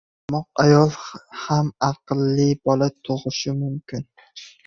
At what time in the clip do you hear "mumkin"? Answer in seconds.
3.61-4.03